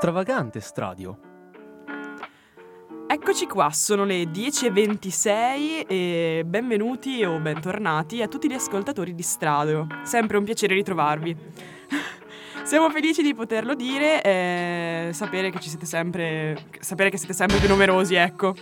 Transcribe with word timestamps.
Stravagante 0.00 0.60
Stradio. 0.60 1.18
Eccoci 3.06 3.46
qua, 3.46 3.68
sono 3.70 4.06
le 4.06 4.22
10.26 4.22 5.84
e 5.86 6.42
benvenuti 6.46 7.22
o 7.22 7.38
bentornati 7.38 8.22
a 8.22 8.26
tutti 8.26 8.48
gli 8.48 8.54
ascoltatori 8.54 9.14
di 9.14 9.22
Stradio. 9.22 9.86
Sempre 10.04 10.38
un 10.38 10.44
piacere 10.44 10.72
ritrovarvi. 10.72 11.36
Siamo 12.64 12.88
felici 12.88 13.20
di 13.20 13.34
poterlo 13.34 13.74
dire 13.74 14.22
e 14.22 15.10
sapere 15.12 15.50
che 15.50 15.60
ci 15.60 15.68
siete 15.68 15.84
sempre. 15.84 16.56
sapere 16.78 17.10
che 17.10 17.18
siete 17.18 17.34
sempre 17.34 17.58
più 17.58 17.68
numerosi, 17.68 18.14
ecco. 18.14 18.54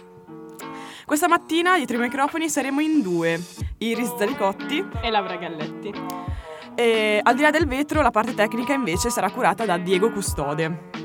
Questa 1.05 1.29
mattina 1.29 1.77
dietro 1.77 1.99
i 1.99 2.01
microfoni 2.01 2.49
saremo 2.49 2.81
in 2.81 3.01
due, 3.01 3.41
Iris 3.79 4.17
Zalicotti 4.17 4.85
e 5.01 5.09
Laura 5.09 5.37
Galletti. 5.37 5.93
E 6.75 7.21
al 7.23 7.37
di 7.37 7.43
là 7.43 7.51
del 7.51 7.69
vetro 7.69 8.03
la 8.03 8.11
parte 8.11 8.35
tecnica 8.35 8.73
invece 8.73 9.09
sarà 9.09 9.31
curata 9.31 9.65
da 9.65 9.79
Diego 9.79 10.11
Custode. 10.11 10.98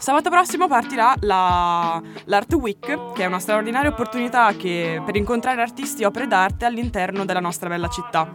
Sabato 0.00 0.30
prossimo 0.30 0.66
partirà 0.66 1.14
la, 1.20 2.02
l'Art 2.24 2.54
Week, 2.54 3.12
che 3.12 3.22
è 3.22 3.26
una 3.26 3.38
straordinaria 3.38 3.90
opportunità 3.90 4.56
che, 4.56 5.02
per 5.04 5.14
incontrare 5.14 5.60
artisti 5.60 6.02
e 6.02 6.06
opere 6.06 6.26
d'arte 6.26 6.64
all'interno 6.64 7.26
della 7.26 7.38
nostra 7.38 7.68
bella 7.68 7.88
città. 7.88 8.26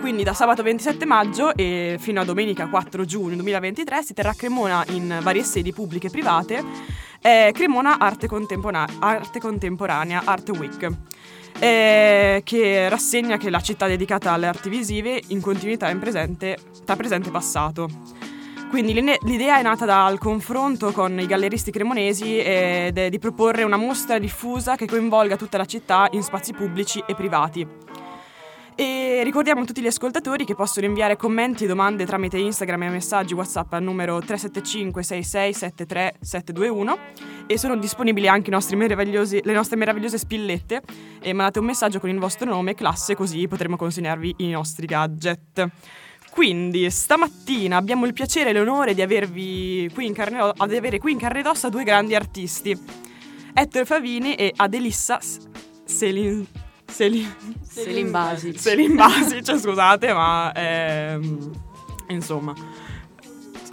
Quindi 0.00 0.24
da 0.24 0.34
sabato 0.34 0.64
27 0.64 1.04
maggio 1.04 1.54
e 1.54 1.94
fino 2.00 2.20
a 2.20 2.24
domenica 2.24 2.66
4 2.66 3.04
giugno 3.04 3.36
2023 3.36 4.02
si 4.02 4.14
terrà 4.14 4.30
a 4.30 4.34
Cremona 4.34 4.84
in 4.88 5.20
varie 5.22 5.44
sedi 5.44 5.72
pubbliche 5.72 6.08
e 6.08 6.10
private 6.10 6.64
eh, 7.20 7.52
Cremona 7.54 7.98
Arte, 7.98 8.26
Contempora- 8.26 8.86
Arte 8.98 9.38
Contemporanea 9.38 10.22
Art 10.24 10.48
Week. 10.50 10.88
Eh, 11.60 12.42
che 12.44 12.88
rassegna 12.88 13.36
che 13.36 13.48
la 13.48 13.60
città 13.60 13.86
dedicata 13.86 14.32
alle 14.32 14.48
arti 14.48 14.68
visive 14.68 15.22
in 15.28 15.40
continuità 15.40 15.88
in 15.88 16.00
presente, 16.00 16.58
tra 16.84 16.96
presente 16.96 17.28
e 17.28 17.32
passato. 17.32 17.88
Quindi 18.68 18.92
l'idea 18.92 19.58
è 19.58 19.62
nata 19.62 19.84
dal 19.84 20.18
confronto 20.18 20.92
con 20.92 21.18
i 21.18 21.26
galleristi 21.26 21.70
cremonesi 21.70 22.38
ed 22.38 22.98
è 22.98 23.08
di 23.08 23.18
proporre 23.18 23.62
una 23.62 23.76
mostra 23.76 24.18
diffusa 24.18 24.76
che 24.76 24.86
coinvolga 24.86 25.36
tutta 25.36 25.56
la 25.56 25.64
città 25.64 26.08
in 26.10 26.22
spazi 26.22 26.52
pubblici 26.52 27.02
e 27.06 27.14
privati. 27.14 27.66
E 28.78 29.22
ricordiamo 29.24 29.62
a 29.62 29.64
tutti 29.64 29.80
gli 29.80 29.86
ascoltatori 29.86 30.44
che 30.44 30.54
possono 30.54 30.84
inviare 30.84 31.16
commenti 31.16 31.64
e 31.64 31.66
domande 31.66 32.04
tramite 32.04 32.36
Instagram 32.36 32.82
e 32.82 32.88
messaggi 32.90 33.32
WhatsApp 33.32 33.72
al 33.72 33.82
numero 33.82 34.18
375 34.18 35.02
6673 35.02 36.16
721 36.20 36.98
e 37.46 37.56
sono 37.56 37.76
disponibili 37.76 38.28
anche 38.28 38.50
le 38.50 38.56
nostre 38.56 39.76
meravigliose 39.76 40.18
spillette 40.18 40.82
e 41.22 41.32
mandate 41.32 41.60
un 41.60 41.64
messaggio 41.64 42.00
con 42.00 42.10
il 42.10 42.18
vostro 42.18 42.50
nome 42.50 42.72
e 42.72 42.74
classe 42.74 43.14
così 43.14 43.48
potremo 43.48 43.76
consegnarvi 43.76 44.34
i 44.38 44.50
nostri 44.50 44.84
gadget. 44.84 45.70
Quindi 46.36 46.90
stamattina 46.90 47.78
abbiamo 47.78 48.04
il 48.04 48.12
piacere 48.12 48.50
e 48.50 48.52
l'onore 48.52 48.92
di, 48.92 49.00
avervi 49.00 49.90
qui 49.94 50.04
in 50.04 50.12
carne, 50.12 50.52
di 50.68 50.76
avere 50.76 50.98
qui 50.98 51.12
in 51.12 51.18
carne 51.18 51.38
ed 51.40 51.46
ossa 51.46 51.70
due 51.70 51.82
grandi 51.82 52.14
artisti, 52.14 52.78
Ettore 53.54 53.86
Favini 53.86 54.34
e 54.34 54.52
Adelissa 54.54 55.18
Selin... 55.82 56.46
Selin... 56.84 57.34
Selin 57.66 58.10
Basic. 58.10 58.58
Selin 58.58 58.96
Basic, 58.96 59.58
scusate, 59.58 60.12
ma 60.12 60.52
ehm, 60.54 61.52
insomma 62.08 62.52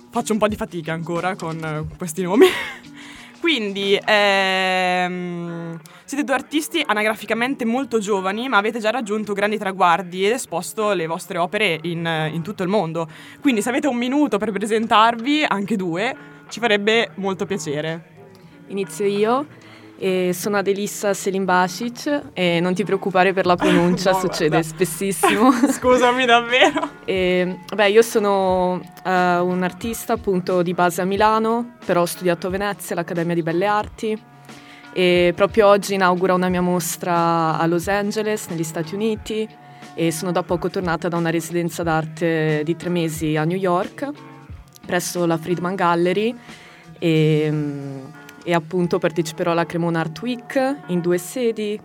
faccio 0.10 0.32
un 0.32 0.40
po' 0.40 0.48
di 0.48 0.56
fatica 0.56 0.94
ancora 0.94 1.36
con 1.36 1.90
questi 1.98 2.22
nomi. 2.22 2.46
Quindi 3.44 4.00
ehm, 4.02 5.78
siete 6.06 6.24
due 6.24 6.34
artisti 6.34 6.82
anagraficamente 6.86 7.66
molto 7.66 8.00
giovani, 8.00 8.48
ma 8.48 8.56
avete 8.56 8.80
già 8.80 8.90
raggiunto 8.90 9.34
grandi 9.34 9.58
traguardi 9.58 10.26
ed 10.26 10.32
esposto 10.32 10.94
le 10.94 11.08
vostre 11.08 11.38
opere 11.38 11.78
in, 11.82 12.30
in 12.32 12.42
tutto 12.42 12.64
il 12.64 12.70
mondo. 12.70 13.06
Quindi 13.42 13.62
se 13.62 13.68
avete 13.68 13.88
un 13.88 13.98
minuto 13.98 14.38
per 14.38 14.54
presentarvi, 14.54 15.44
anche 15.46 15.76
due, 15.76 16.16
ci 16.48 16.62
farebbe 16.62 17.10
molto 17.16 17.46
piacere. 17.46 18.12
Inizio 18.68 19.06
io. 19.06 19.46
E 20.04 20.34
sono 20.34 20.58
Adelissa 20.58 21.14
Selim 21.14 21.46
Basic 21.46 22.32
e 22.34 22.60
non 22.60 22.74
ti 22.74 22.84
preoccupare 22.84 23.32
per 23.32 23.46
la 23.46 23.56
pronuncia, 23.56 24.12
no, 24.12 24.20
succede 24.20 24.50
guarda. 24.50 24.68
spessissimo. 24.68 25.50
Scusami 25.72 26.26
davvero. 26.26 26.90
E, 27.06 27.60
beh, 27.74 27.90
io 27.90 28.02
sono 28.02 28.74
uh, 28.74 29.10
un 29.10 29.62
artista 29.64 30.12
appunto 30.12 30.62
di 30.62 30.74
base 30.74 31.00
a 31.00 31.06
Milano, 31.06 31.78
però 31.86 32.02
ho 32.02 32.06
studiato 32.06 32.48
a 32.48 32.50
Venezia 32.50 32.96
all'Accademia 32.96 33.34
di 33.34 33.44
Belle 33.44 33.66
Arti 33.66 34.22
e 34.92 35.32
proprio 35.34 35.68
oggi 35.68 35.94
inaugura 35.94 36.34
una 36.34 36.50
mia 36.50 36.60
mostra 36.62 37.58
a 37.58 37.66
Los 37.66 37.88
Angeles, 37.88 38.48
negli 38.48 38.66
Stati 38.66 38.96
Uniti 38.96 39.48
e 39.94 40.12
sono 40.12 40.34
da 40.34 40.44
poco 40.44 40.70
tornata 40.70 41.08
da 41.08 41.16
una 41.16 41.30
residenza 41.30 41.82
d'arte 41.82 42.64
di 42.66 42.76
tre 42.76 42.90
mesi 42.90 43.38
a 43.38 43.46
New 43.46 43.58
York 43.58 44.10
presso 44.86 45.26
la 45.26 45.38
Friedman 45.38 45.76
Gallery 45.76 46.36
e 47.00 48.02
e 48.44 48.54
appunto 48.54 49.00
parteciperò 49.00 49.52
alla 49.52 49.66
Cremona 49.66 50.02
Art 50.02 50.22
Week 50.22 50.78
in 50.88 51.02
due 51.02 51.18
sedi 51.18 51.80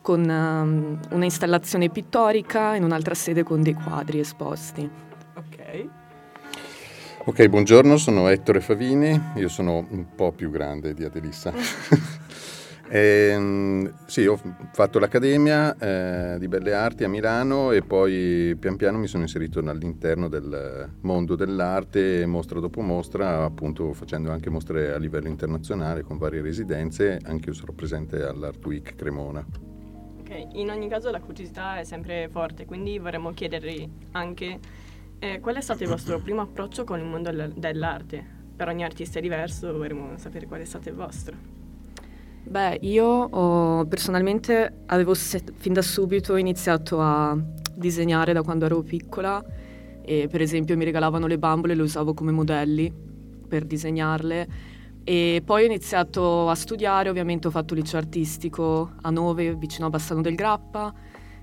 con 0.00 0.20
um, 0.20 1.00
una 1.10 1.24
installazione 1.24 1.88
pittorica 1.90 2.76
in 2.76 2.84
un'altra 2.84 3.14
sede 3.14 3.42
con 3.42 3.62
dei 3.62 3.74
quadri 3.74 4.20
esposti. 4.20 4.88
Ok. 5.34 5.88
Ok, 7.24 7.48
buongiorno, 7.48 7.96
sono 7.96 8.28
Ettore 8.28 8.60
Favini, 8.60 9.20
io 9.34 9.48
sono 9.48 9.84
un 9.88 10.14
po' 10.14 10.30
più 10.30 10.48
grande 10.50 10.94
di 10.94 11.02
Adelissa. 11.02 11.52
E, 12.88 13.30
ehm, 13.32 14.06
sì, 14.06 14.26
ho 14.26 14.38
fatto 14.72 14.98
l'Accademia 14.98 15.76
eh, 15.76 16.38
di 16.38 16.46
Belle 16.46 16.72
Arti 16.72 17.04
a 17.04 17.08
Milano 17.08 17.72
e 17.72 17.82
poi 17.82 18.56
pian 18.58 18.76
piano 18.76 18.98
mi 18.98 19.08
sono 19.08 19.24
inserito 19.24 19.58
all'interno 19.58 20.28
del 20.28 20.90
mondo 21.00 21.34
dell'arte, 21.34 22.24
mostra 22.26 22.60
dopo 22.60 22.80
mostra, 22.82 23.42
appunto 23.42 23.92
facendo 23.92 24.30
anche 24.30 24.50
mostre 24.50 24.92
a 24.92 24.98
livello 24.98 25.28
internazionale 25.28 26.02
con 26.02 26.18
varie 26.18 26.42
residenze, 26.42 27.18
anche 27.24 27.48
io 27.48 27.54
sarò 27.54 27.72
presente 27.72 28.22
all'Art 28.22 28.64
Week 28.64 28.94
Cremona. 28.94 29.44
Ok, 30.20 30.46
in 30.52 30.70
ogni 30.70 30.88
caso 30.88 31.10
la 31.10 31.20
curiosità 31.20 31.78
è 31.78 31.84
sempre 31.84 32.28
forte, 32.30 32.66
quindi 32.66 32.98
vorremmo 32.98 33.32
chiedervi 33.32 33.90
anche 34.12 34.58
eh, 35.18 35.40
qual 35.40 35.56
è 35.56 35.60
stato 35.60 35.82
il 35.82 35.88
vostro 35.88 36.20
primo 36.20 36.42
approccio 36.42 36.84
con 36.84 36.98
il 36.98 37.04
mondo 37.04 37.30
dell'arte? 37.32 38.34
Per 38.56 38.68
ogni 38.68 38.84
artista 38.84 39.18
è 39.18 39.22
diverso, 39.22 39.76
vorremmo 39.76 40.16
sapere 40.18 40.46
qual 40.46 40.60
è 40.60 40.64
stato 40.64 40.88
il 40.88 40.94
vostro. 40.94 41.55
Beh, 42.48 42.78
io 42.82 43.04
ho, 43.04 43.86
personalmente 43.86 44.82
avevo 44.86 45.14
se- 45.14 45.42
fin 45.56 45.72
da 45.72 45.82
subito 45.82 46.36
iniziato 46.36 47.00
a 47.00 47.36
disegnare 47.74 48.32
da 48.32 48.42
quando 48.42 48.66
ero 48.66 48.82
piccola 48.82 49.44
e 50.00 50.28
per 50.30 50.40
esempio 50.40 50.76
mi 50.76 50.84
regalavano 50.84 51.26
le 51.26 51.38
bambole 51.38 51.72
e 51.72 51.76
le 51.76 51.82
usavo 51.82 52.14
come 52.14 52.30
modelli 52.30 52.92
per 53.48 53.64
disegnarle. 53.64 54.48
E 55.02 55.42
poi 55.44 55.62
ho 55.62 55.66
iniziato 55.66 56.48
a 56.48 56.54
studiare, 56.54 57.08
ovviamente 57.08 57.48
ho 57.48 57.50
fatto 57.50 57.74
liceo 57.74 57.98
artistico 57.98 58.92
a 59.02 59.10
Nove 59.10 59.56
vicino 59.56 59.88
a 59.88 59.90
Bassano 59.90 60.20
del 60.20 60.36
Grappa 60.36 60.94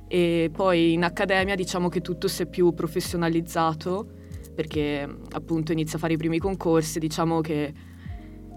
e 0.07 0.49
poi 0.53 0.93
in 0.93 1.03
accademia 1.03 1.55
diciamo 1.55 1.89
che 1.89 1.99
tutto 1.99 2.29
si 2.29 2.43
è 2.43 2.45
più 2.45 2.73
professionalizzato 2.73 4.07
perché 4.55 5.05
appunto 5.31 5.73
inizio 5.73 5.97
a 5.97 5.99
fare 5.99 6.13
i 6.13 6.17
primi 6.17 6.39
concorsi, 6.39 6.97
diciamo 6.99 7.41
che 7.41 7.73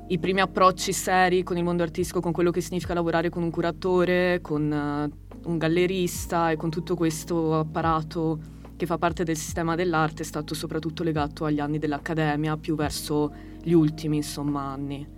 i 0.08 0.18
primi 0.18 0.40
approcci 0.40 0.92
seri 0.92 1.42
con 1.42 1.56
il 1.56 1.64
mondo 1.64 1.82
artistico, 1.82 2.20
con 2.20 2.30
quello 2.30 2.52
che 2.52 2.60
significa 2.60 2.94
lavorare 2.94 3.28
con 3.28 3.42
un 3.42 3.50
curatore, 3.50 4.40
con 4.40 4.70
uh, 4.70 5.48
un 5.50 5.58
gallerista 5.58 6.50
e 6.50 6.56
con 6.56 6.70
tutto 6.70 6.94
questo 6.94 7.58
apparato 7.58 8.54
che 8.76 8.86
fa 8.86 8.98
parte 8.98 9.24
del 9.24 9.36
sistema 9.36 9.74
dell'arte 9.74 10.22
è 10.22 10.24
stato 10.24 10.54
soprattutto 10.54 11.02
legato 11.02 11.44
agli 11.44 11.58
anni 11.58 11.78
dell'accademia, 11.78 12.56
più 12.56 12.76
verso 12.76 13.32
gli 13.62 13.72
ultimi 13.72 14.16
insomma, 14.16 14.62
anni. 14.62 15.14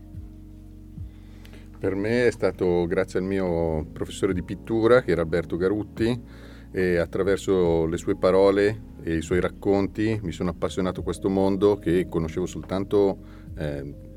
Per 1.78 1.94
me 1.94 2.26
è 2.26 2.30
stato 2.30 2.86
grazie 2.86 3.18
al 3.18 3.24
mio 3.24 3.84
professore 3.92 4.32
di 4.32 4.42
pittura, 4.42 5.02
che 5.02 5.10
era 5.10 5.20
Alberto 5.20 5.56
Garutti, 5.56 6.46
e 6.70 6.96
attraverso 6.96 7.86
le 7.86 7.96
sue 7.96 8.16
parole 8.16 8.86
e 9.02 9.16
i 9.16 9.22
suoi 9.22 9.40
racconti 9.40 10.18
mi 10.22 10.32
sono 10.32 10.50
appassionato 10.50 11.00
a 11.00 11.02
questo 11.02 11.28
mondo 11.28 11.78
che 11.78 12.08
conoscevo 12.08 12.46
soltanto 12.46 13.18
eh, 13.56 14.07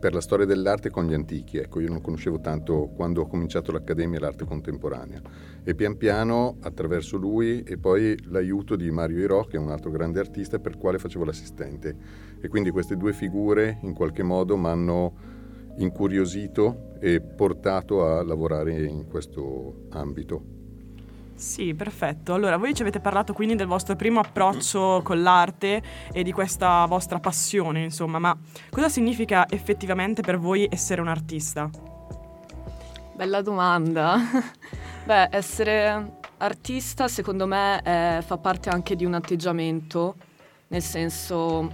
per 0.00 0.14
la 0.14 0.20
storia 0.20 0.46
dell'arte 0.46 0.90
con 0.90 1.06
gli 1.06 1.14
antichi. 1.14 1.58
Ecco, 1.58 1.78
io 1.78 1.88
non 1.88 2.00
conoscevo 2.00 2.40
tanto 2.40 2.90
quando 2.96 3.20
ho 3.20 3.26
cominciato 3.26 3.70
l'Accademia 3.70 4.18
l'arte 4.18 4.44
contemporanea 4.44 5.20
e 5.62 5.74
pian 5.74 5.96
piano 5.96 6.56
attraverso 6.60 7.16
lui 7.16 7.62
e 7.62 7.76
poi 7.76 8.16
l'aiuto 8.28 8.74
di 8.76 8.90
Mario 8.90 9.18
Iro, 9.18 9.44
che 9.44 9.56
è 9.56 9.60
un 9.60 9.70
altro 9.70 9.90
grande 9.90 10.18
artista 10.18 10.58
per 10.58 10.72
il 10.72 10.78
quale 10.78 10.98
facevo 10.98 11.24
l'assistente. 11.24 11.94
E 12.40 12.48
quindi 12.48 12.70
queste 12.70 12.96
due 12.96 13.12
figure 13.12 13.78
in 13.82 13.92
qualche 13.92 14.22
modo 14.22 14.56
mi 14.56 14.66
hanno 14.66 15.14
incuriosito 15.76 16.94
e 16.98 17.20
portato 17.20 18.04
a 18.04 18.22
lavorare 18.24 18.82
in 18.84 19.06
questo 19.06 19.86
ambito. 19.90 20.59
Sì, 21.40 21.72
perfetto. 21.72 22.34
Allora, 22.34 22.58
voi 22.58 22.74
ci 22.74 22.82
avete 22.82 23.00
parlato 23.00 23.32
quindi 23.32 23.56
del 23.56 23.66
vostro 23.66 23.96
primo 23.96 24.20
approccio 24.20 25.00
con 25.02 25.22
l'arte 25.22 25.82
e 26.12 26.22
di 26.22 26.32
questa 26.32 26.84
vostra 26.84 27.18
passione, 27.18 27.82
insomma, 27.82 28.18
ma 28.18 28.36
cosa 28.68 28.90
significa 28.90 29.48
effettivamente 29.48 30.20
per 30.20 30.38
voi 30.38 30.68
essere 30.70 31.00
un 31.00 31.08
artista? 31.08 31.70
Bella 33.14 33.40
domanda. 33.40 34.18
Beh, 35.06 35.28
essere 35.30 36.18
artista 36.36 37.08
secondo 37.08 37.46
me 37.46 37.80
è, 37.80 38.18
fa 38.22 38.36
parte 38.36 38.68
anche 38.68 38.94
di 38.94 39.06
un 39.06 39.14
atteggiamento, 39.14 40.16
nel 40.68 40.82
senso 40.82 41.72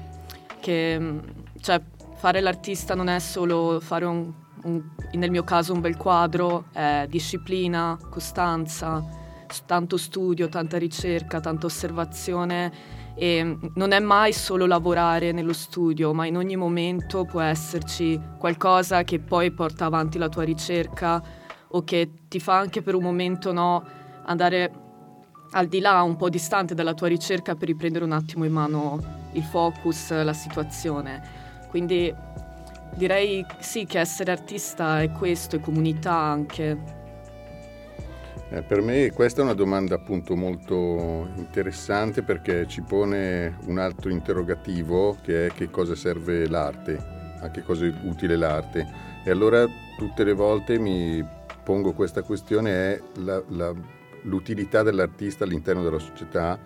che, 0.61 1.21
cioè, 1.61 1.83
fare 2.15 2.41
l'artista 2.41 2.95
non 2.95 3.09
è 3.09 3.19
solo 3.19 3.81
fare 3.81 4.05
un, 4.05 4.33
un, 4.63 4.83
nel 5.15 5.31
mio 5.33 5.43
caso 5.43 5.73
un 5.73 5.81
bel 5.81 5.97
quadro, 5.97 6.67
è 6.71 7.07
disciplina, 7.09 7.99
costanza, 8.09 9.25
tanto 9.67 9.97
studio, 9.97 10.49
tanta 10.49 10.79
ricerca, 10.79 11.41
tanta 11.41 11.67
osservazione 11.67 12.73
e 13.15 13.59
non 13.75 13.93
è 13.93 13.99
mai 13.99 14.33
solo 14.33 14.67
lavorare 14.67 15.33
nello 15.33 15.55
studio, 15.55 16.13
ma 16.13 16.27
in 16.27 16.37
ogni 16.37 16.57
momento 16.57 17.25
può 17.25 17.41
esserci 17.41 18.21
qualcosa 18.39 19.05
che 19.05 19.21
poi 19.21 19.51
porta 19.53 19.87
avanti 19.87 20.19
la 20.19 20.29
tua 20.29 20.43
ricerca 20.43 21.23
o 21.69 21.83
che 21.83 22.11
ti 22.29 22.39
fa 22.39 22.59
anche 22.59 22.83
per 22.83 22.95
un 22.95 23.03
momento 23.03 23.53
no, 23.53 23.83
andare 24.25 24.85
al 25.53 25.67
di 25.67 25.81
là, 25.81 26.03
un 26.03 26.17
po' 26.17 26.29
distante 26.29 26.75
dalla 26.75 26.95
tua 26.95 27.09
ricerca 27.09 27.55
per 27.55 27.69
riprendere 27.69 28.05
un 28.05 28.13
attimo 28.13 28.45
in 28.45 28.53
mano 28.53 29.01
il 29.33 29.43
focus, 29.43 30.13
la 30.23 30.33
situazione. 30.33 31.23
Quindi 31.69 32.13
direi 32.95 33.45
sì 33.61 33.87
che 33.87 33.99
essere 33.99 34.33
artista 34.33 35.01
è 35.01 35.11
questo, 35.13 35.57
è 35.57 35.61
comunità 35.61 36.15
anche. 36.15 37.05
Eh, 38.49 38.63
per 38.63 38.81
me 38.81 39.11
questa 39.13 39.41
è 39.41 39.45
una 39.45 39.55
domanda 39.55 39.97
appunto 39.97 40.37
molto 40.37 41.29
interessante 41.35 42.23
perché 42.23 42.69
ci 42.69 42.81
pone 42.81 43.59
un 43.67 43.79
altro 43.79 44.11
interrogativo 44.11 45.17
che 45.21 45.47
è 45.47 45.51
che 45.51 45.69
cosa 45.69 45.97
serve 45.97 46.47
l'arte, 46.47 46.97
a 47.41 47.51
che 47.51 47.65
cosa 47.65 47.87
è 47.87 47.93
utile 48.05 48.37
l'arte. 48.37 48.87
E 49.25 49.31
allora 49.31 49.67
tutte 49.99 50.23
le 50.23 50.33
volte 50.33 50.79
mi 50.79 51.25
pongo 51.65 51.93
questa 51.93 52.23
questione 52.23 52.71
è 52.71 53.03
la, 53.15 53.43
la, 53.49 53.75
l'utilità 54.23 54.85
dell'artista 54.85 55.43
all'interno 55.43 55.83
della 55.83 55.99
società 55.99 56.57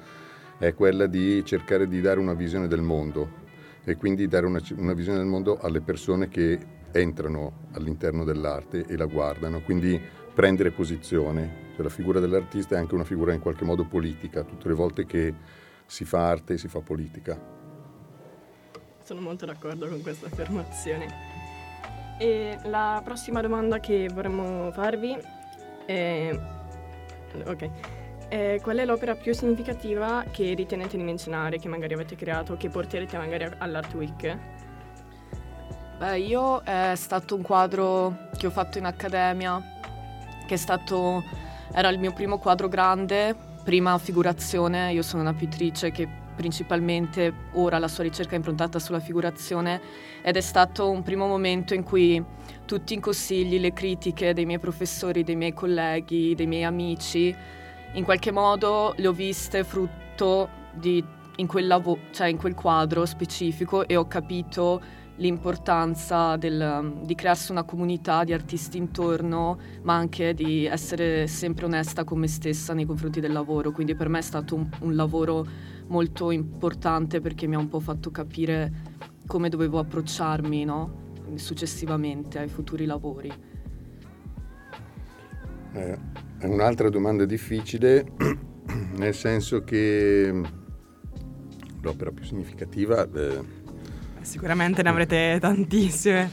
è 0.58 0.74
quella 0.74 1.06
di 1.06 1.42
cercare 1.46 1.88
di 1.88 2.02
dare 2.02 2.20
una 2.20 2.34
visione 2.34 2.68
del 2.68 2.82
mondo 2.82 3.38
e 3.84 3.96
quindi 3.96 4.28
dare 4.28 4.44
una, 4.44 4.60
una 4.76 4.92
visione 4.92 5.16
del 5.16 5.26
mondo 5.26 5.58
alle 5.58 5.80
persone 5.80 6.28
che 6.28 6.58
entrano 6.92 7.68
all'interno 7.72 8.24
dell'arte 8.24 8.84
e 8.86 8.96
la 8.98 9.06
guardano, 9.06 9.60
quindi 9.60 9.98
prendere 10.34 10.70
posizione. 10.70 11.68
Cioè, 11.74 11.82
la 11.82 11.90
figura 11.90 12.20
dell'artista 12.20 12.76
è 12.76 12.78
anche 12.78 12.94
una 12.94 13.04
figura 13.04 13.32
in 13.32 13.40
qualche 13.40 13.64
modo 13.64 13.84
politica, 13.84 14.42
tutte 14.42 14.68
le 14.68 14.74
volte 14.74 15.06
che 15.06 15.34
si 15.86 16.04
fa 16.04 16.28
arte 16.28 16.56
si 16.56 16.68
fa 16.68 16.80
politica. 16.80 17.38
Sono 19.02 19.20
molto 19.20 19.44
d'accordo 19.46 19.88
con 19.88 20.00
questa 20.02 20.26
affermazione. 20.26 21.06
E 22.18 22.58
la 22.64 23.00
prossima 23.04 23.40
domanda 23.40 23.80
che 23.80 24.08
vorremmo 24.12 24.70
farvi 24.72 25.16
è... 25.86 26.38
Ok. 27.44 27.70
Eh, 28.28 28.60
qual 28.62 28.76
è 28.76 28.84
l'opera 28.84 29.16
più 29.16 29.34
significativa 29.34 30.24
che 30.30 30.54
ritenete 30.54 30.96
di 30.96 31.02
menzionare, 31.02 31.58
che 31.58 31.66
magari 31.66 31.94
avete 31.94 32.14
creato, 32.14 32.56
che 32.56 32.68
porterete 32.68 33.16
magari 33.16 33.48
all'Art 33.58 33.92
Week? 33.94 34.38
Beh, 35.98 36.18
io 36.18 36.60
è 36.62 36.92
stato 36.94 37.34
un 37.34 37.42
quadro 37.42 38.28
che 38.38 38.46
ho 38.46 38.50
fatto 38.50 38.78
in 38.78 38.84
accademia, 38.84 39.60
che 40.50 40.56
è 40.56 40.58
stato, 40.58 41.22
era 41.70 41.90
il 41.90 42.00
mio 42.00 42.12
primo 42.12 42.38
quadro 42.38 42.66
grande, 42.66 43.36
prima 43.62 43.96
figurazione, 43.98 44.92
io 44.92 45.02
sono 45.02 45.22
una 45.22 45.32
pittrice 45.32 45.92
che 45.92 46.08
principalmente 46.34 47.32
ora 47.52 47.78
la 47.78 47.86
sua 47.86 48.02
ricerca 48.02 48.32
è 48.32 48.36
improntata 48.36 48.80
sulla 48.80 48.98
figurazione 48.98 49.80
ed 50.20 50.36
è 50.36 50.40
stato 50.40 50.90
un 50.90 51.04
primo 51.04 51.28
momento 51.28 51.72
in 51.72 51.84
cui 51.84 52.20
tutti 52.64 52.94
i 52.94 52.98
consigli, 52.98 53.60
le 53.60 53.72
critiche 53.72 54.34
dei 54.34 54.44
miei 54.44 54.58
professori, 54.58 55.22
dei 55.22 55.36
miei 55.36 55.54
colleghi, 55.54 56.34
dei 56.34 56.48
miei 56.48 56.64
amici 56.64 57.32
in 57.92 58.02
qualche 58.02 58.32
modo 58.32 58.94
le 58.96 59.06
ho 59.06 59.12
viste 59.12 59.62
frutto 59.62 60.48
di, 60.72 61.04
in, 61.36 61.46
quel 61.46 61.68
lavo- 61.68 61.98
cioè 62.10 62.26
in 62.26 62.38
quel 62.38 62.54
quadro 62.54 63.06
specifico 63.06 63.86
e 63.86 63.94
ho 63.94 64.08
capito 64.08 64.80
l'importanza 65.20 66.36
del, 66.36 67.00
di 67.04 67.14
crearsi 67.14 67.50
una 67.52 67.62
comunità 67.62 68.24
di 68.24 68.34
artisti 68.34 68.76
intorno, 68.76 69.58
ma 69.82 69.94
anche 69.94 70.34
di 70.34 70.66
essere 70.66 71.26
sempre 71.26 71.64
onesta 71.64 72.04
con 72.04 72.18
me 72.18 72.28
stessa 72.28 72.74
nei 72.74 72.84
confronti 72.84 73.20
del 73.20 73.32
lavoro. 73.32 73.70
Quindi 73.72 73.94
per 73.94 74.08
me 74.08 74.18
è 74.18 74.22
stato 74.22 74.54
un, 74.54 74.68
un 74.80 74.94
lavoro 74.94 75.46
molto 75.86 76.30
importante 76.30 77.20
perché 77.20 77.46
mi 77.46 77.54
ha 77.54 77.58
un 77.58 77.68
po' 77.68 77.80
fatto 77.80 78.10
capire 78.10 78.72
come 79.26 79.48
dovevo 79.48 79.78
approcciarmi 79.78 80.64
no? 80.64 81.08
successivamente 81.36 82.38
ai 82.38 82.48
futuri 82.48 82.84
lavori. 82.84 83.32
Eh 85.72 86.28
è 86.40 86.46
un'altra 86.46 86.88
domanda 86.88 87.26
difficile, 87.26 88.12
nel 88.96 89.14
senso 89.14 89.62
che 89.62 90.32
l'opera 91.82 92.10
più 92.10 92.24
significativa... 92.24 93.06
Eh, 93.12 93.58
Sicuramente 94.22 94.82
ne 94.82 94.88
avrete 94.88 95.38
tantissime, 95.40 96.30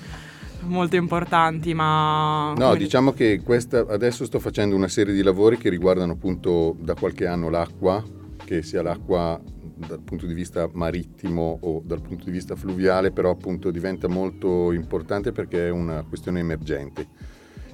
molto 0.61 0.95
importanti, 0.95 1.73
ma... 1.73 2.53
No, 2.57 2.75
diciamo 2.75 3.11
che 3.11 3.41
questa, 3.43 3.85
adesso 3.87 4.25
sto 4.25 4.39
facendo 4.39 4.75
una 4.75 4.87
serie 4.87 5.13
di 5.13 5.23
lavori 5.23 5.57
che 5.57 5.69
riguardano 5.69 6.13
appunto 6.13 6.75
da 6.79 6.93
qualche 6.93 7.25
anno 7.27 7.49
l'acqua, 7.49 8.03
che 8.43 8.61
sia 8.61 8.81
l'acqua 8.81 9.39
dal 9.77 10.01
punto 10.01 10.25
di 10.25 10.33
vista 10.33 10.67
marittimo 10.71 11.59
o 11.61 11.81
dal 11.85 12.01
punto 12.01 12.25
di 12.25 12.31
vista 12.31 12.55
fluviale, 12.55 13.11
però 13.11 13.29
appunto 13.29 13.69
diventa 13.71 14.07
molto 14.07 14.71
importante 14.71 15.31
perché 15.31 15.67
è 15.67 15.69
una 15.69 16.03
questione 16.03 16.39
emergente 16.39 17.07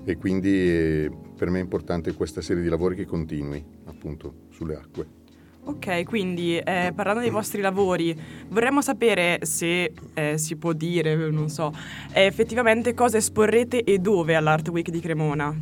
e 0.05 0.17
quindi 0.17 0.51
eh, 0.51 1.11
per 1.37 1.49
me 1.49 1.59
è 1.59 1.61
importante 1.61 2.13
questa 2.13 2.41
serie 2.41 2.61
di 2.61 2.69
lavori 2.69 2.95
che 2.95 3.05
continui 3.05 3.63
appunto 3.85 4.47
sulle 4.49 4.75
acque. 4.75 5.22
Ok, 5.65 6.03
quindi 6.03 6.57
eh, 6.57 6.91
parlando 6.93 7.21
dei 7.21 7.29
vostri 7.29 7.61
lavori, 7.61 8.13
vorremmo 8.49 8.81
sapere 8.81 9.39
se 9.43 9.93
eh, 10.13 10.37
si 10.37 10.57
può 10.57 10.73
dire, 10.73 11.15
non 11.29 11.47
so, 11.47 11.71
eh, 12.11 12.25
effettivamente 12.25 12.93
cosa 12.93 13.15
esporrete 13.15 13.85
e 13.85 13.99
dove 13.99 14.35
all'Art 14.35 14.67
Week 14.67 14.89
di 14.89 14.99
Cremona. 14.99 15.55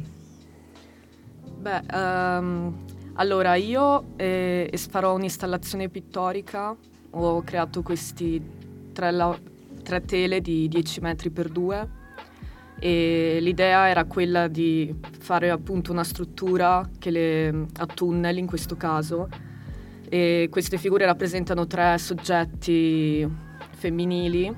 Beh, 1.59 1.81
um, 1.93 2.83
allora 3.13 3.53
io 3.53 4.13
eh, 4.15 4.73
farò 4.89 5.13
un'installazione 5.13 5.87
pittorica, 5.89 6.75
ho 7.11 7.43
creato 7.43 7.83
questi 7.83 8.41
tre, 8.93 9.11
la- 9.11 9.37
tre 9.83 10.01
tele 10.01 10.41
di 10.41 10.67
10 10.67 10.99
metri 11.01 11.29
per 11.29 11.47
2 11.47 11.89
e 12.79 13.37
l'idea 13.39 13.87
era 13.87 14.05
quella 14.05 14.47
di 14.47 14.91
fare 15.19 15.51
appunto 15.51 15.91
una 15.91 16.03
struttura 16.03 16.89
le, 17.03 17.67
a 17.77 17.85
tunnel 17.85 18.39
in 18.39 18.47
questo 18.47 18.75
caso 18.75 19.29
e 20.13 20.49
queste 20.51 20.77
figure 20.77 21.05
rappresentano 21.05 21.67
tre 21.67 21.97
soggetti 21.97 23.25
femminili 23.69 24.53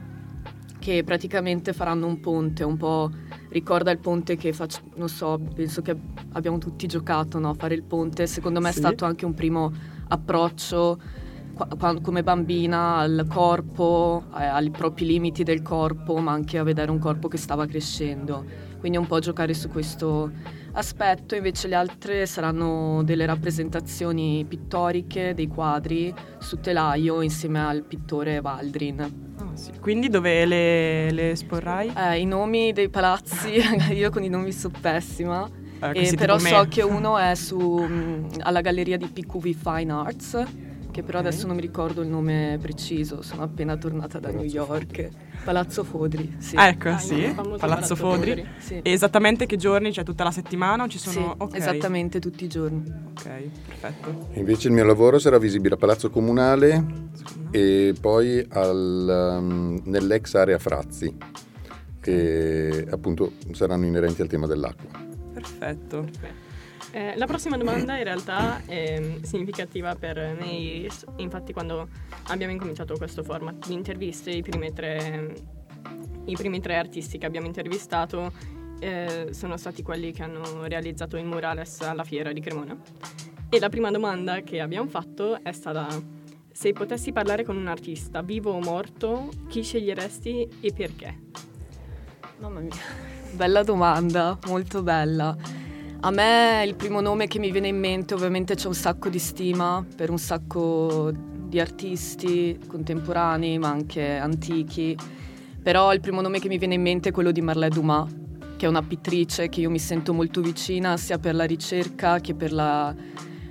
che 0.80 1.04
praticamente 1.04 1.74
faranno 1.74 2.08
un 2.08 2.20
ponte, 2.20 2.64
un 2.64 2.76
po' 2.76 3.12
ricorda 3.50 3.92
il 3.92 4.00
ponte 4.00 4.36
che 4.36 4.52
faccio, 4.52 4.80
non 4.96 5.10
so, 5.10 5.40
penso 5.54 5.84
che 5.84 5.96
abbiamo 6.32 6.58
tutti 6.58 6.88
giocato 6.88 7.38
no? 7.38 7.54
fare 7.54 7.76
il 7.76 7.84
ponte, 7.84 8.26
secondo 8.26 8.60
me 8.60 8.72
sì. 8.72 8.80
è 8.80 8.82
stato 8.82 9.06
anche 9.06 9.26
un 9.26 9.36
primo 9.36 9.72
approccio 10.08 11.00
come 12.02 12.24
bambina 12.24 12.96
al 12.96 13.28
corpo, 13.30 14.24
eh, 14.36 14.46
ai 14.46 14.72
propri 14.72 15.06
limiti 15.06 15.44
del 15.44 15.62
corpo, 15.62 16.18
ma 16.18 16.32
anche 16.32 16.58
a 16.58 16.64
vedere 16.64 16.90
un 16.90 16.98
corpo 16.98 17.28
che 17.28 17.38
stava 17.38 17.68
crescendo. 17.68 18.44
Quindi 18.80 18.98
un 18.98 19.06
po' 19.06 19.20
giocare 19.20 19.54
su 19.54 19.70
questo 19.70 20.32
aspetto, 20.74 21.36
invece 21.36 21.68
le 21.68 21.76
altre 21.76 22.26
saranno 22.26 23.02
delle 23.04 23.26
rappresentazioni 23.26 24.46
pittoriche, 24.48 25.34
dei 25.34 25.48
quadri 25.48 26.14
su 26.40 26.60
telaio 26.60 27.22
insieme 27.22 27.66
al 27.66 27.84
pittore 27.84 28.42
Valdrin. 28.42 29.34
Ah, 29.38 29.56
sì. 29.56 29.72
Quindi 29.80 30.10
dove 30.10 30.46
le, 30.46 31.12
le 31.12 31.32
esporrai? 31.32 31.94
Eh, 31.96 32.20
I 32.20 32.26
nomi 32.26 32.74
dei 32.74 32.90
palazzi, 32.90 33.60
io 33.94 34.10
con 34.10 34.24
i 34.24 34.30
nomi 34.30 34.52
sono 34.52 34.78
pessima. 34.80 35.50
Eh, 35.80 36.14
però 36.16 36.38
so 36.38 36.66
che 36.70 36.82
uno 36.82 37.18
è 37.18 37.36
su, 37.36 37.60
mh, 37.60 38.38
alla 38.40 38.62
galleria 38.62 38.98
di 38.98 39.08
PQV 39.08 39.54
Fine 39.54 39.92
Arts 39.92 40.46
che 40.94 41.02
però 41.02 41.18
okay. 41.20 41.32
adesso 41.32 41.48
non 41.48 41.56
mi 41.56 41.62
ricordo 41.62 42.02
il 42.02 42.08
nome 42.08 42.58
preciso, 42.62 43.24
sono 43.24 43.42
appena 43.42 43.76
tornata 43.76 44.20
da 44.20 44.30
Palazzo 44.30 44.44
New 44.44 44.54
York. 44.54 44.86
Fodri. 44.86 45.12
Palazzo 45.44 45.84
Fodri, 45.84 46.36
sì. 46.38 46.56
Ecco, 46.58 46.90
ah, 46.90 46.98
sì, 47.00 47.34
Palazzo, 47.36 47.58
Palazzo 47.58 47.96
Fodri. 47.96 48.30
Fodri. 48.30 48.48
Sì. 48.60 48.80
E 48.82 48.92
esattamente 48.92 49.48
che 49.48 49.58
giorni? 49.58 49.92
Cioè 49.92 50.04
tutta 50.04 50.24
la 50.24 50.32
settimana 50.32 50.84
o 50.84 50.88
ci 50.88 51.00
sono... 51.00 51.36
Sì, 51.38 51.44
okay. 51.44 51.60
esattamente 51.60 52.20
tutti 52.20 52.46
i 52.46 52.48
giorni. 52.48 52.84
Ok, 53.10 53.30
perfetto. 53.68 54.28
Invece 54.34 54.68
il 54.68 54.74
mio 54.76 54.86
lavoro 54.86 55.18
sarà 55.18 55.40
visibile 55.40 55.74
a 55.74 55.78
Palazzo 55.78 56.10
Comunale 56.12 56.86
e 57.52 57.94
poi 58.00 58.46
al, 58.50 59.38
um, 59.40 59.82
nell'ex 59.86 60.36
area 60.36 60.60
Frazzi, 60.60 61.14
che 62.00 62.86
appunto 62.90 63.34
saranno 63.52 63.86
inerenti 63.86 64.22
al 64.22 64.28
tema 64.28 64.46
dell'acqua. 64.46 65.02
Perfetto. 65.34 66.04
Perfetto. 66.04 66.43
Eh, 66.96 67.16
la 67.18 67.26
prossima 67.26 67.58
domanda 67.58 67.98
in 67.98 68.04
realtà 68.04 68.64
è 68.68 69.18
significativa 69.24 69.96
per 69.96 70.38
me, 70.40 70.88
infatti 71.16 71.52
quando 71.52 71.88
abbiamo 72.28 72.54
incominciato 72.54 72.96
questo 72.98 73.24
format 73.24 73.66
di 73.66 73.74
interviste, 73.74 74.30
i 74.30 74.44
primi 74.44 74.72
tre, 74.72 75.34
i 76.26 76.36
primi 76.36 76.60
tre 76.60 76.78
artisti 76.78 77.18
che 77.18 77.26
abbiamo 77.26 77.48
intervistato 77.48 78.32
eh, 78.80 79.30
sono 79.32 79.58
stati 79.58 79.82
quelli 79.82 80.12
che 80.12 80.22
hanno 80.22 80.68
realizzato 80.68 81.18
il 81.18 81.26
murales 81.26 81.82
alla 81.82 82.04
fiera 82.04 82.32
di 82.32 82.42
Cremona. 82.42 82.78
E 83.50 83.60
la 83.60 83.70
prima 83.70 83.90
domanda 83.90 84.42
che 84.42 84.62
abbiamo 84.62 84.88
fatto 84.88 85.44
è 85.44 85.52
stata 85.52 85.88
Se 86.52 86.74
potessi 86.74 87.12
parlare 87.12 87.44
con 87.44 87.58
un 87.58 87.66
artista, 87.66 88.22
vivo 88.22 88.52
o 88.52 88.60
morto, 88.60 89.30
chi 89.48 89.64
sceglieresti 89.64 90.48
e 90.62 90.72
perché? 90.72 91.22
Mamma 92.38 92.60
mia, 92.60 92.76
bella 93.32 93.64
domanda, 93.64 94.38
molto 94.46 94.84
bella. 94.84 95.53
A 96.06 96.12
me 96.12 96.66
il 96.68 96.76
primo 96.76 97.00
nome 97.00 97.28
che 97.28 97.40
mi 97.40 97.50
viene 97.50 97.70
in 97.70 97.80
mente, 97.80 98.14
ovviamente 98.14 98.56
c'è 98.56 98.68
un 98.68 98.74
sacco 98.74 99.08
di 99.08 99.20
stima 99.20 99.86
per 99.96 100.10
un 100.10 100.18
sacco 100.18 101.14
di 101.14 101.62
artisti 101.62 102.60
contemporanei, 102.68 103.58
ma 103.58 103.70
anche 103.70 104.18
antichi. 104.18 104.98
Però 105.62 105.94
il 105.94 106.02
primo 106.02 106.20
nome 106.20 106.40
che 106.40 106.50
mi 106.50 106.58
viene 106.58 106.74
in 106.74 106.82
mente 106.82 107.08
è 107.08 107.12
quello 107.14 107.32
di 107.32 107.40
Marlè 107.40 107.70
Dumas, 107.70 108.14
che 108.58 108.66
è 108.66 108.68
una 108.68 108.82
pittrice 108.82 109.48
che 109.48 109.62
io 109.62 109.70
mi 109.70 109.80
sento 109.80 110.14
molto 110.14 110.42
vicina 110.42 110.98
sia 110.98 111.20
per 111.20 111.36
la 111.36 111.46
ricerca 111.46 112.20
che 112.20 112.36
per, 112.36 112.52
la, 112.52 112.94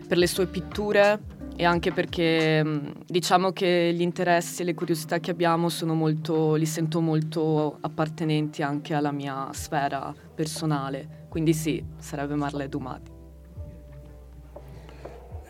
per 0.06 0.18
le 0.18 0.26
sue 0.26 0.44
pitture 0.46 1.20
e 1.56 1.64
anche 1.64 1.90
perché 1.90 2.92
diciamo 3.06 3.52
che 3.52 3.92
gli 3.94 4.02
interessi 4.02 4.60
e 4.60 4.66
le 4.66 4.74
curiosità 4.74 5.20
che 5.20 5.30
abbiamo 5.30 5.68
molto, 5.94 6.56
li 6.56 6.66
sento 6.66 7.00
molto 7.00 7.78
appartenenti 7.80 8.62
anche 8.62 8.92
alla 8.92 9.10
mia 9.10 9.48
sfera 9.52 10.14
personale. 10.34 11.21
Quindi 11.32 11.54
sì, 11.54 11.82
sarebbe 11.96 12.34
Marlè 12.34 12.68
Dumati. 12.68 13.10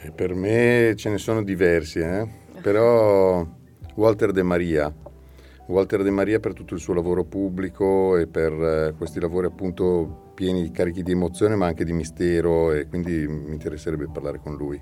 E 0.01 0.13
per 0.13 0.33
me 0.33 0.95
ce 0.95 1.11
ne 1.11 1.19
sono 1.19 1.43
diversi, 1.43 1.99
eh? 1.99 2.25
però 2.61 3.45
Walter 3.97 4.31
De 4.31 4.45
Maria. 4.45 4.95
Walter 5.67 6.05
De 6.05 6.11
Maria 6.11 6.39
per 6.39 6.53
tutto 6.53 6.75
il 6.75 6.81
suo 6.81 6.95
lavoro 6.95 7.25
pubblico 7.25 8.17
e 8.17 8.29
per 8.29 8.53
eh, 8.53 8.95
questi 8.97 9.19
lavori 9.19 9.47
appunto 9.47 10.31
pieni 10.37 10.63
di 10.63 10.71
carichi 10.71 11.03
di 11.03 11.11
emozione 11.11 11.57
ma 11.57 11.67
anche 11.67 11.83
di 11.83 11.93
mistero 11.93 12.71
e 12.71 12.87
quindi 12.87 13.27
mi 13.27 13.51
interesserebbe 13.51 14.07
parlare 14.07 14.39
con 14.39 14.55
lui. 14.55 14.81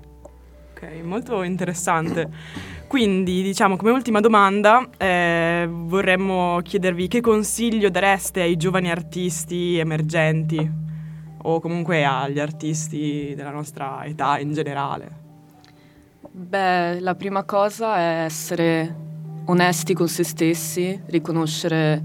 Ok, 0.73 1.01
molto 1.03 1.41
interessante. 1.41 2.29
Quindi, 2.85 3.41
diciamo, 3.41 3.75
come 3.75 3.89
ultima 3.89 4.19
domanda, 4.19 4.87
eh, 4.97 5.67
vorremmo 5.67 6.59
chiedervi 6.61 7.07
che 7.07 7.21
consiglio 7.21 7.89
dareste 7.89 8.41
ai 8.41 8.55
giovani 8.55 8.91
artisti 8.91 9.79
emergenti 9.79 10.89
o 11.43 11.59
comunque 11.59 12.03
agli 12.03 12.39
artisti 12.39 13.33
della 13.35 13.51
nostra 13.51 14.03
età 14.05 14.39
in 14.39 14.53
generale? 14.53 15.19
Beh, 16.31 16.99
la 16.99 17.15
prima 17.15 17.43
cosa 17.43 17.97
è 17.97 18.23
essere 18.23 18.95
onesti 19.45 19.93
con 19.93 20.07
se 20.07 20.23
stessi, 20.23 21.01
riconoscere 21.07 22.03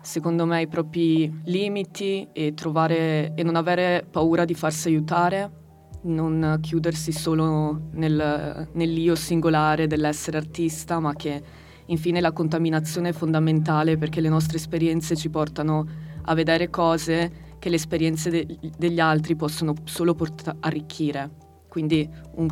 secondo 0.00 0.44
me 0.46 0.62
i 0.62 0.66
propri 0.66 1.32
limiti 1.44 2.28
e, 2.32 2.54
trovare, 2.54 3.34
e 3.34 3.42
non 3.42 3.54
avere 3.54 4.04
paura 4.10 4.44
di 4.44 4.54
farsi 4.54 4.88
aiutare 4.88 5.60
non 6.02 6.58
chiudersi 6.60 7.12
solo 7.12 7.82
nel, 7.92 8.68
nell'io 8.72 9.14
singolare 9.14 9.86
dell'essere 9.86 10.38
artista, 10.38 10.98
ma 10.98 11.14
che 11.14 11.42
infine 11.86 12.20
la 12.20 12.32
contaminazione 12.32 13.10
è 13.10 13.12
fondamentale 13.12 13.96
perché 13.96 14.20
le 14.20 14.28
nostre 14.28 14.56
esperienze 14.56 15.16
ci 15.16 15.28
portano 15.28 15.86
a 16.22 16.34
vedere 16.34 16.70
cose 16.70 17.50
che 17.62 17.68
le 17.68 17.76
esperienze 17.76 18.28
de- 18.28 18.58
degli 18.76 18.98
altri 18.98 19.36
possono 19.36 19.72
solo 19.84 20.16
port- 20.16 20.56
arricchire. 20.58 21.30
Quindi 21.68 22.10
un, 22.34 22.48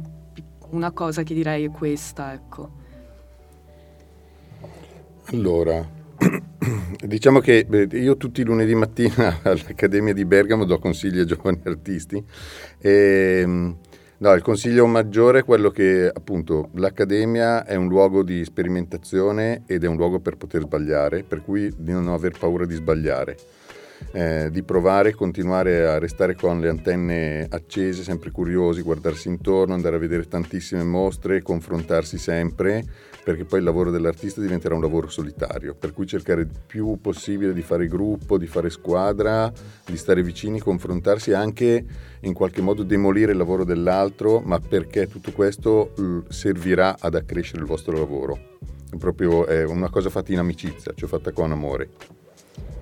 una 0.68 0.92
cosa 0.92 1.24
che 1.24 1.34
direi 1.34 1.64
è 1.64 1.70
questa, 1.70 2.32
ecco. 2.32 2.70
Allora, 5.32 5.84
Diciamo 7.04 7.40
che 7.40 7.66
io 7.92 8.16
tutti 8.16 8.42
i 8.42 8.44
lunedì 8.44 8.74
mattina 8.76 9.40
all'Accademia 9.42 10.12
di 10.12 10.24
Bergamo 10.24 10.64
do 10.64 10.78
consigli 10.78 11.18
ai 11.18 11.26
giovani 11.26 11.60
artisti. 11.66 12.22
E, 12.78 13.40
ehm, 13.42 13.76
no, 14.18 14.32
il 14.32 14.42
consiglio 14.42 14.86
maggiore 14.86 15.40
è 15.40 15.44
quello 15.44 15.70
che 15.70 16.08
appunto 16.12 16.68
l'Accademia 16.74 17.64
è 17.64 17.74
un 17.74 17.88
luogo 17.88 18.22
di 18.22 18.44
sperimentazione 18.44 19.64
ed 19.66 19.82
è 19.82 19.88
un 19.88 19.96
luogo 19.96 20.20
per 20.20 20.36
poter 20.36 20.60
sbagliare, 20.60 21.24
per 21.24 21.42
cui 21.42 21.72
di 21.76 21.90
non 21.90 22.06
aver 22.06 22.38
paura 22.38 22.64
di 22.64 22.74
sbagliare. 22.76 23.36
Eh, 24.12 24.48
di 24.50 24.62
provare, 24.62 25.14
continuare 25.14 25.86
a 25.86 25.98
restare 25.98 26.34
con 26.34 26.60
le 26.60 26.68
antenne 26.68 27.46
accese, 27.48 28.02
sempre 28.02 28.30
curiosi, 28.30 28.82
guardarsi 28.82 29.28
intorno, 29.28 29.74
andare 29.74 29.96
a 29.96 29.98
vedere 30.00 30.26
tantissime 30.26 30.82
mostre, 30.82 31.42
confrontarsi 31.42 32.18
sempre 32.18 32.84
perché 33.22 33.44
poi 33.44 33.58
il 33.58 33.64
lavoro 33.64 33.90
dell'artista 33.90 34.40
diventerà 34.40 34.74
un 34.74 34.80
lavoro 34.80 35.08
solitario, 35.08 35.74
per 35.74 35.92
cui 35.92 36.06
cercare 36.06 36.40
il 36.42 36.48
più 36.66 36.98
possibile 37.00 37.52
di 37.52 37.62
fare 37.62 37.86
gruppo, 37.86 38.38
di 38.38 38.46
fare 38.46 38.70
squadra, 38.70 39.52
di 39.84 39.96
stare 39.96 40.22
vicini, 40.22 40.58
confrontarsi 40.58 41.30
e 41.30 41.34
anche 41.34 41.84
in 42.20 42.32
qualche 42.32 42.62
modo 42.62 42.82
demolire 42.82 43.32
il 43.32 43.38
lavoro 43.38 43.64
dell'altro, 43.64 44.40
ma 44.40 44.58
perché 44.58 45.06
tutto 45.06 45.32
questo 45.32 45.92
servirà 46.28 46.96
ad 46.98 47.14
accrescere 47.14 47.60
il 47.60 47.66
vostro 47.66 47.96
lavoro. 47.96 48.56
È 48.90 48.96
proprio 48.96 49.46
una 49.70 49.90
cosa 49.90 50.10
fatta 50.10 50.32
in 50.32 50.38
amicizia, 50.38 50.92
cioè 50.94 51.08
fatta 51.08 51.30
con 51.30 51.52
amore. 51.52 51.90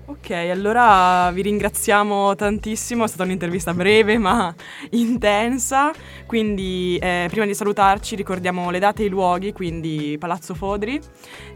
Ok, 0.09 0.31
allora 0.31 1.29
vi 1.31 1.43
ringraziamo 1.43 2.33
tantissimo, 2.33 3.03
è 3.03 3.07
stata 3.07 3.25
un'intervista 3.25 3.75
breve 3.75 4.17
ma 4.17 4.51
intensa, 4.89 5.91
quindi 6.25 6.97
eh, 6.99 7.27
prima 7.29 7.45
di 7.45 7.53
salutarci 7.53 8.15
ricordiamo 8.15 8.71
le 8.71 8.79
date 8.79 9.03
e 9.03 9.05
i 9.05 9.09
luoghi, 9.09 9.53
quindi 9.53 10.15
Palazzo 10.17 10.55
Fodri 10.55 10.99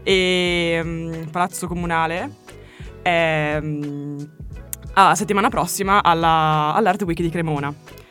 e 0.04 0.80
um, 0.80 1.26
Palazzo 1.32 1.66
Comunale. 1.66 2.30
E, 3.02 3.58
um, 3.60 4.30
a 4.92 5.16
settimana 5.16 5.48
prossima 5.48 6.00
alla, 6.04 6.72
all'Art 6.76 7.02
Week 7.02 7.20
di 7.20 7.30
Cremona. 7.30 7.74